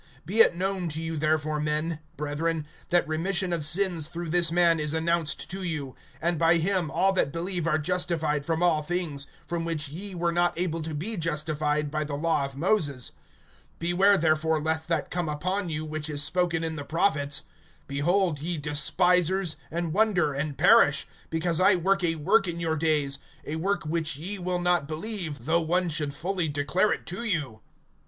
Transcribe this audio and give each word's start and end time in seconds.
(38)Be 0.27 0.39
it 0.39 0.55
known 0.55 0.89
to 0.89 0.99
you 0.99 1.15
therefore, 1.15 1.59
men, 1.59 1.99
brethren, 2.17 2.65
that 2.89 3.07
remission 3.07 3.53
of 3.53 3.63
sins 3.63 4.07
through 4.09 4.29
this 4.29 4.51
man 4.51 4.79
is 4.79 4.95
announced 4.95 5.47
to 5.51 5.61
you; 5.61 5.95
(39)and 6.23 6.37
by 6.39 6.57
him 6.57 6.89
all 6.89 7.13
that 7.13 7.31
believe 7.31 7.67
are 7.67 7.77
justified 7.77 8.43
from 8.43 8.63
all 8.63 8.81
things, 8.81 9.27
from 9.45 9.63
which 9.63 9.89
ye 9.89 10.15
were 10.15 10.31
not 10.31 10.57
able 10.59 10.81
to 10.81 10.95
be 10.95 11.17
justified 11.17 11.91
by 11.91 12.03
the 12.03 12.15
law 12.15 12.43
of 12.43 12.57
Moses. 12.57 13.11
(40)Beware 13.79 14.19
therefore, 14.19 14.59
lest 14.59 14.87
that 14.87 15.11
come 15.11 15.29
upon 15.29 15.69
you, 15.69 15.85
which 15.85 16.09
is 16.09 16.23
spoken 16.23 16.63
in 16.63 16.77
the 16.77 16.83
prophets: 16.83 17.43
(41)Behold, 17.87 18.41
ye 18.41 18.57
despisers, 18.57 19.55
and 19.69 19.93
wonder, 19.93 20.33
and 20.33 20.57
perish; 20.57 21.07
Because 21.29 21.59
I 21.61 21.75
work 21.75 22.03
a 22.03 22.15
work 22.15 22.47
in 22.47 22.59
your 22.59 22.75
days, 22.75 23.19
A 23.45 23.55
work 23.57 23.83
which 23.83 24.15
ye 24.15 24.39
will 24.39 24.57
not 24.59 24.87
believe, 24.87 25.45
Though 25.45 25.61
one 25.61 25.89
should 25.89 26.11
fully 26.15 26.47
declare 26.47 26.91
it 26.91 27.05
to 27.05 27.23
you. 27.23 27.61